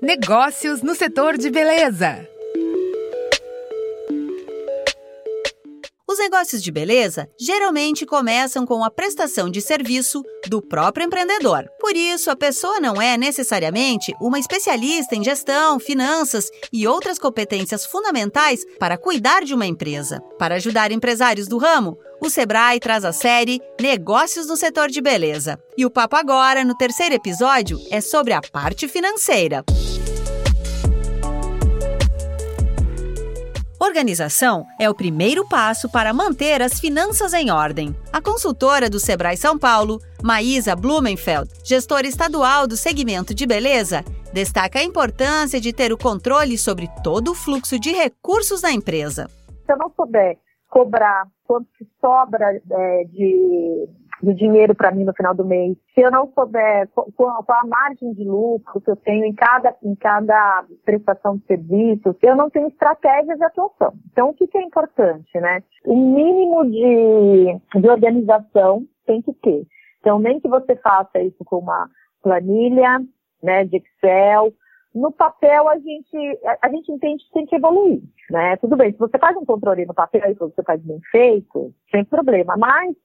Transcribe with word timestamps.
Negócios 0.00 0.82
no 0.82 0.94
setor 0.94 1.38
de 1.38 1.50
beleza. 1.50 2.28
Os 6.16 6.20
negócios 6.20 6.62
de 6.62 6.72
beleza 6.72 7.28
geralmente 7.38 8.06
começam 8.06 8.64
com 8.64 8.82
a 8.82 8.90
prestação 8.90 9.50
de 9.50 9.60
serviço 9.60 10.22
do 10.48 10.62
próprio 10.62 11.04
empreendedor. 11.04 11.68
Por 11.78 11.94
isso, 11.94 12.30
a 12.30 12.34
pessoa 12.34 12.80
não 12.80 13.02
é 13.02 13.18
necessariamente 13.18 14.14
uma 14.18 14.38
especialista 14.38 15.14
em 15.14 15.22
gestão, 15.22 15.78
finanças 15.78 16.48
e 16.72 16.88
outras 16.88 17.18
competências 17.18 17.84
fundamentais 17.84 18.64
para 18.78 18.96
cuidar 18.96 19.44
de 19.44 19.52
uma 19.52 19.66
empresa. 19.66 20.22
Para 20.38 20.54
ajudar 20.54 20.90
empresários 20.90 21.48
do 21.48 21.58
ramo, 21.58 21.98
o 22.18 22.30
Sebrae 22.30 22.80
traz 22.80 23.04
a 23.04 23.12
série 23.12 23.60
Negócios 23.78 24.46
no 24.46 24.56
Setor 24.56 24.88
de 24.88 25.02
Beleza. 25.02 25.60
E 25.76 25.84
o 25.84 25.90
papo 25.90 26.16
agora, 26.16 26.64
no 26.64 26.74
terceiro 26.78 27.14
episódio, 27.14 27.78
é 27.90 28.00
sobre 28.00 28.32
a 28.32 28.40
parte 28.40 28.88
financeira. 28.88 29.62
Organização 33.86 34.66
é 34.80 34.90
o 34.90 34.94
primeiro 34.94 35.48
passo 35.48 35.88
para 35.88 36.12
manter 36.12 36.60
as 36.60 36.80
finanças 36.80 37.32
em 37.32 37.52
ordem. 37.52 37.94
A 38.12 38.20
consultora 38.20 38.90
do 38.90 38.98
Sebrae 38.98 39.36
São 39.36 39.56
Paulo, 39.56 40.00
Maísa 40.24 40.74
Blumenfeld, 40.74 41.48
gestora 41.64 42.04
estadual 42.04 42.66
do 42.66 42.76
segmento 42.76 43.32
de 43.32 43.46
beleza, 43.46 44.04
destaca 44.32 44.80
a 44.80 44.82
importância 44.82 45.60
de 45.60 45.72
ter 45.72 45.92
o 45.92 45.96
controle 45.96 46.58
sobre 46.58 46.90
todo 47.04 47.30
o 47.30 47.34
fluxo 47.34 47.78
de 47.78 47.92
recursos 47.92 48.60
da 48.60 48.72
empresa. 48.72 49.30
Se 49.64 49.72
eu 49.72 49.78
não 49.78 49.90
souber 49.94 50.36
cobrar 50.68 51.28
quanto 51.44 51.68
que 51.78 51.86
sobra 52.00 52.60
é, 52.68 53.04
de 53.04 53.88
de 54.22 54.34
dinheiro 54.34 54.74
para 54.74 54.90
mim 54.92 55.04
no 55.04 55.14
final 55.14 55.34
do 55.34 55.44
mês, 55.44 55.76
se 55.94 56.00
eu 56.00 56.10
não 56.10 56.30
souber 56.32 56.88
qual, 57.14 57.44
a 57.48 57.66
margem 57.66 58.12
de 58.14 58.24
lucro 58.24 58.80
que 58.80 58.90
eu 58.90 58.96
tenho 58.96 59.24
em 59.24 59.34
cada, 59.34 59.74
em 59.82 59.94
cada 59.94 60.64
prestação 60.84 61.36
de 61.36 61.44
serviço, 61.46 62.16
eu 62.22 62.36
não 62.36 62.50
tenho 62.50 62.68
estratégias 62.68 63.38
de 63.38 63.44
atuação. 63.44 63.92
Então, 64.12 64.30
o 64.30 64.34
que, 64.34 64.46
que 64.46 64.58
é 64.58 64.62
importante, 64.62 65.38
né? 65.40 65.62
O 65.84 65.96
mínimo 65.96 66.64
de, 66.64 67.80
de 67.80 67.88
organização 67.88 68.84
tem 69.06 69.20
que 69.22 69.32
ter. 69.34 69.66
Então, 70.00 70.18
nem 70.18 70.40
que 70.40 70.48
você 70.48 70.76
faça 70.76 71.20
isso 71.20 71.44
com 71.44 71.58
uma 71.58 71.88
planilha, 72.22 73.00
né, 73.42 73.64
de 73.64 73.76
Excel, 73.76 74.52
no 74.94 75.12
papel 75.12 75.68
a 75.68 75.78
gente, 75.78 76.40
a, 76.62 76.68
gente 76.70 76.90
entende 76.90 77.22
que 77.24 77.32
tem 77.32 77.44
que 77.44 77.54
evoluir, 77.54 78.00
né? 78.30 78.56
Tudo 78.56 78.76
bem, 78.76 78.92
se 78.92 78.98
você 78.98 79.18
faz 79.18 79.36
um 79.36 79.44
controle 79.44 79.84
no 79.84 79.92
papel 79.92 80.30
e 80.30 80.34
você 80.34 80.62
faz 80.62 80.80
bem 80.80 80.98
feito, 81.10 81.72
sem 81.90 82.02
problema, 82.04 82.56
mas 82.56 82.96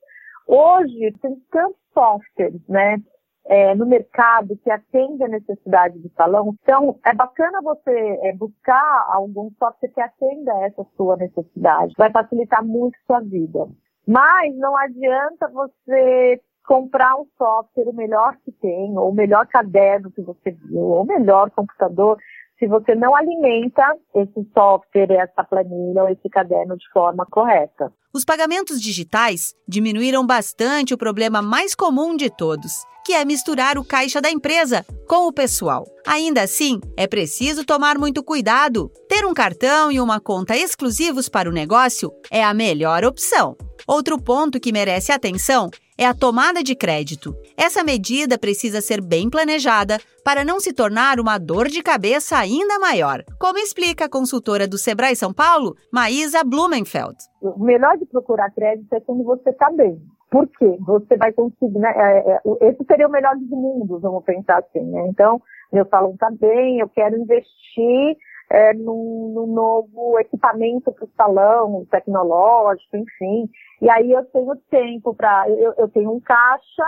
Hoje, 0.46 1.12
tem 1.20 1.36
tantos 1.50 1.80
softwares, 1.92 2.60
né? 2.68 2.98
É, 3.44 3.74
no 3.74 3.84
mercado 3.84 4.56
que 4.62 4.70
atende 4.70 5.24
a 5.24 5.28
necessidade 5.28 5.98
do 5.98 6.08
salão. 6.10 6.54
Então, 6.62 6.96
é 7.04 7.12
bacana 7.12 7.60
você 7.60 8.18
é, 8.22 8.32
buscar 8.34 9.06
algum 9.10 9.50
software 9.58 9.88
que 9.88 10.00
atenda 10.00 10.52
a 10.52 10.66
essa 10.66 10.86
sua 10.96 11.16
necessidade. 11.16 11.92
Vai 11.98 12.12
facilitar 12.12 12.64
muito 12.64 12.96
sua 13.04 13.20
vida. 13.20 13.66
Mas 14.06 14.56
não 14.56 14.76
adianta 14.76 15.48
você 15.48 16.40
comprar 16.66 17.16
um 17.16 17.26
software 17.36 17.88
o 17.88 17.92
melhor 17.92 18.36
que 18.44 18.52
tem, 18.52 18.96
ou 18.96 19.10
o 19.10 19.14
melhor 19.14 19.46
caderno 19.46 20.10
que 20.10 20.22
você 20.22 20.52
viu, 20.52 20.80
ou 20.80 21.02
o 21.02 21.06
melhor 21.06 21.50
computador, 21.50 22.18
se 22.62 22.68
você 22.68 22.94
não 22.94 23.12
alimenta 23.16 23.82
esse 24.14 24.48
software, 24.54 25.10
essa 25.10 25.42
planilha 25.42 26.04
ou 26.04 26.08
esse 26.08 26.28
caderno 26.30 26.76
de 26.76 26.88
forma 26.92 27.26
correta. 27.26 27.92
Os 28.14 28.24
pagamentos 28.24 28.80
digitais 28.80 29.52
diminuíram 29.66 30.24
bastante 30.24 30.94
o 30.94 30.98
problema 30.98 31.42
mais 31.42 31.74
comum 31.74 32.16
de 32.16 32.30
todos, 32.30 32.70
que 33.04 33.14
é 33.14 33.24
misturar 33.24 33.76
o 33.78 33.84
caixa 33.84 34.20
da 34.20 34.30
empresa 34.30 34.86
com 35.08 35.26
o 35.26 35.32
pessoal. 35.32 35.84
Ainda 36.06 36.42
assim, 36.42 36.80
é 36.96 37.08
preciso 37.08 37.64
tomar 37.64 37.98
muito 37.98 38.22
cuidado. 38.22 38.92
Ter 39.08 39.26
um 39.26 39.34
cartão 39.34 39.90
e 39.90 39.98
uma 39.98 40.20
conta 40.20 40.56
exclusivos 40.56 41.28
para 41.28 41.48
o 41.48 41.52
negócio 41.52 42.12
é 42.30 42.44
a 42.44 42.54
melhor 42.54 43.04
opção. 43.04 43.56
Outro 43.88 44.22
ponto 44.22 44.60
que 44.60 44.70
merece 44.70 45.10
atenção 45.10 45.68
é 45.98 46.06
a 46.06 46.14
tomada 46.14 46.62
de 46.62 46.74
crédito. 46.74 47.34
Essa 47.56 47.84
medida 47.84 48.38
precisa 48.38 48.80
ser 48.80 49.00
bem 49.00 49.28
planejada 49.28 49.98
para 50.24 50.44
não 50.44 50.60
se 50.60 50.72
tornar 50.72 51.18
uma 51.20 51.38
dor 51.38 51.68
de 51.68 51.82
cabeça 51.82 52.36
ainda 52.36 52.78
maior, 52.78 53.22
como 53.38 53.58
explica 53.58 54.04
a 54.04 54.08
consultora 54.08 54.66
do 54.66 54.78
Sebrae 54.78 55.16
São 55.16 55.32
Paulo, 55.32 55.74
Maísa 55.92 56.42
Blumenfeld. 56.44 57.16
O 57.40 57.62
melhor 57.62 57.96
de 57.98 58.06
procurar 58.06 58.50
crédito 58.50 58.92
é 58.92 59.00
quando 59.00 59.24
você 59.24 59.50
está 59.50 59.70
bem. 59.70 60.00
Por 60.30 60.48
quê? 60.48 60.78
Você 60.80 61.16
vai 61.18 61.30
conseguir, 61.32 61.78
né? 61.78 61.92
É, 61.94 62.32
é, 62.32 62.68
esse 62.68 62.82
seria 62.86 63.06
o 63.06 63.10
melhor 63.10 63.36
dos 63.36 63.50
mundos, 63.50 64.00
vamos 64.00 64.24
pensar 64.24 64.58
assim, 64.60 64.82
né? 64.90 65.06
Então, 65.08 65.42
meu 65.70 65.86
salão 65.88 66.12
está 66.12 66.30
bem, 66.30 66.78
eu 66.78 66.88
quero 66.88 67.16
investir 67.16 68.16
é, 68.52 68.74
num, 68.74 69.32
num 69.34 69.46
novo 69.46 70.18
equipamento 70.20 70.92
para 70.92 71.04
o 71.06 71.10
salão, 71.16 71.86
tecnológico, 71.90 72.98
enfim. 72.98 73.48
E 73.80 73.88
aí 73.88 74.12
eu 74.12 74.22
tenho 74.26 74.54
tempo 74.70 75.14
para. 75.14 75.48
Eu, 75.48 75.72
eu, 75.78 75.88
tenho 75.88 76.12
um 76.12 76.20
caixa 76.20 76.84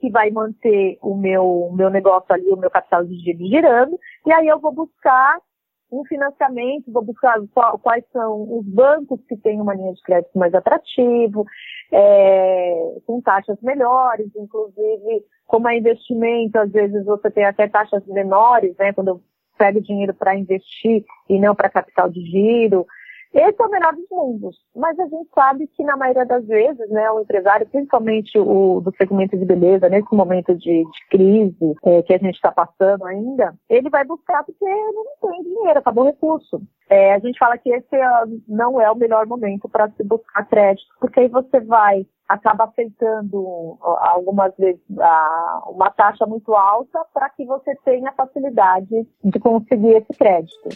que 0.00 0.10
vai 0.10 0.30
manter 0.30 0.98
o 1.02 1.14
meu, 1.14 1.70
meu 1.74 1.90
negócio 1.90 2.32
ali, 2.32 2.50
o 2.50 2.56
meu 2.56 2.70
capital 2.70 3.04
de 3.04 3.14
giro 3.16 3.46
girando, 3.46 3.98
e 4.26 4.32
aí 4.32 4.48
eu 4.48 4.58
vou 4.58 4.72
buscar 4.72 5.38
um 5.92 6.02
financiamento, 6.06 6.90
vou 6.90 7.04
buscar 7.04 7.38
quais 7.82 8.02
são 8.10 8.58
os 8.58 8.64
bancos 8.64 9.20
que 9.28 9.36
têm 9.36 9.60
uma 9.60 9.74
linha 9.74 9.92
de 9.92 10.00
crédito 10.00 10.36
mais 10.38 10.54
atrativo, 10.54 11.44
é, 11.92 12.96
com 13.06 13.20
taxas 13.20 13.60
melhores, 13.60 14.34
inclusive, 14.34 15.22
como 15.46 15.68
é 15.68 15.76
investimento, 15.76 16.58
às 16.58 16.72
vezes 16.72 17.04
você 17.04 17.30
tem 17.30 17.44
até 17.44 17.68
taxas 17.68 18.04
menores, 18.06 18.74
né, 18.78 18.94
quando 18.94 19.08
eu 19.08 19.20
pego 19.62 19.80
dinheiro 19.80 20.12
para 20.12 20.36
investir 20.36 21.04
e 21.28 21.38
não 21.38 21.54
para 21.54 21.70
capital 21.70 22.10
de 22.10 22.20
giro. 22.22 22.84
Esse 23.32 23.62
é 23.62 23.64
o 23.64 23.70
melhor 23.70 23.94
dos 23.94 24.04
mundos. 24.10 24.56
Mas 24.76 24.98
a 24.98 25.04
gente 25.04 25.30
sabe 25.34 25.66
que, 25.68 25.82
na 25.84 25.96
maioria 25.96 26.26
das 26.26 26.44
vezes, 26.46 26.90
né, 26.90 27.10
o 27.12 27.20
empresário, 27.20 27.66
principalmente 27.66 28.38
o 28.38 28.80
do 28.80 28.92
segmento 28.96 29.38
de 29.38 29.44
beleza, 29.44 29.88
nesse 29.88 30.12
momento 30.12 30.54
de, 30.54 30.84
de 30.84 31.06
crise 31.08 31.74
é, 31.84 32.02
que 32.02 32.12
a 32.12 32.18
gente 32.18 32.34
está 32.34 32.52
passando 32.52 33.06
ainda, 33.06 33.54
ele 33.70 33.88
vai 33.88 34.04
buscar 34.04 34.44
porque 34.44 34.66
não 34.66 35.30
tem 35.30 35.42
dinheiro, 35.44 35.78
acabou 35.78 36.04
o 36.04 36.08
recurso. 36.08 36.60
É, 36.90 37.14
a 37.14 37.18
gente 37.20 37.38
fala 37.38 37.56
que 37.56 37.70
esse 37.70 37.96
é, 37.96 38.06
não 38.46 38.78
é 38.78 38.90
o 38.90 38.96
melhor 38.96 39.26
momento 39.26 39.66
para 39.68 39.88
se 39.92 40.04
buscar 40.04 40.46
crédito, 40.46 40.88
porque 41.00 41.20
aí 41.20 41.28
você 41.28 41.60
vai 41.60 42.04
acaba 42.32 42.64
aceitando 42.64 43.78
algumas 43.82 44.52
vezes 44.56 44.80
uma 45.66 45.90
taxa 45.90 46.24
muito 46.26 46.54
alta 46.54 47.04
para 47.12 47.28
que 47.30 47.44
você 47.44 47.74
tenha 47.84 48.12
facilidade 48.12 49.06
de 49.22 49.38
conseguir 49.38 49.96
esse 49.96 50.18
crédito. 50.18 50.70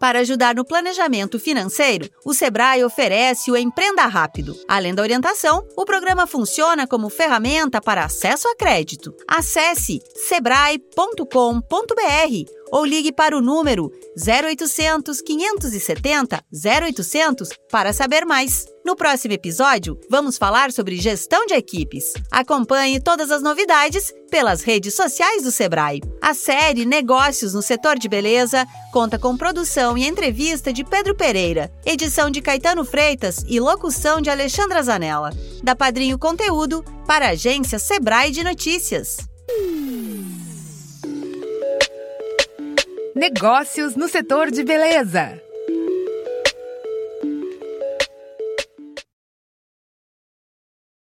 Para 0.00 0.20
ajudar 0.20 0.54
no 0.54 0.64
planejamento 0.64 1.38
financeiro, 1.38 2.08
o 2.24 2.32
Sebrae 2.32 2.82
oferece 2.82 3.50
o 3.50 3.56
Empreenda 3.56 4.06
Rápido. 4.06 4.54
Além 4.68 4.94
da 4.94 5.02
orientação, 5.02 5.62
o 5.76 5.84
programa 5.84 6.26
funciona 6.26 6.86
como 6.86 7.10
ferramenta 7.10 7.80
para 7.80 8.04
acesso 8.04 8.48
a 8.48 8.56
crédito. 8.56 9.14
Acesse 9.28 10.00
sebrae.com.br 10.16 11.62
ou 12.72 12.86
ligue 12.86 13.12
para 13.12 13.36
o 13.36 13.42
número 13.42 13.92
0800 14.16 15.20
570 15.20 16.42
0800 16.52 17.50
para 17.70 17.92
saber 17.92 18.24
mais. 18.24 18.64
No 18.84 18.96
próximo 18.96 19.34
episódio, 19.34 20.00
vamos 20.10 20.36
falar 20.36 20.72
sobre 20.72 20.96
gestão 20.96 21.46
de 21.46 21.54
equipes. 21.54 22.14
Acompanhe 22.32 22.98
todas 22.98 23.30
as 23.30 23.40
novidades 23.40 24.12
pelas 24.28 24.62
redes 24.62 24.94
sociais 24.94 25.42
do 25.42 25.52
Sebrae. 25.52 26.00
A 26.20 26.34
série 26.34 26.84
Negócios 26.84 27.54
no 27.54 27.62
Setor 27.62 27.98
de 27.98 28.08
Beleza 28.08 28.66
conta 28.92 29.18
com 29.18 29.36
produção 29.36 29.96
e 29.96 30.04
entrevista 30.04 30.72
de 30.72 30.82
Pedro 30.82 31.14
Pereira, 31.14 31.70
edição 31.84 32.30
de 32.30 32.40
Caetano 32.40 32.84
Freitas 32.84 33.44
e 33.46 33.60
locução 33.60 34.20
de 34.20 34.30
Alexandra 34.30 34.82
Zanella. 34.82 35.30
Da 35.62 35.76
Padrinho 35.76 36.18
Conteúdo 36.18 36.82
para 37.06 37.26
a 37.26 37.30
agência 37.30 37.78
Sebrae 37.78 38.32
de 38.32 38.42
Notícias. 38.42 39.18
Negócios 43.22 43.96
no 43.96 44.08
setor 44.08 44.50
de 44.50 44.64
beleza. 44.64 45.38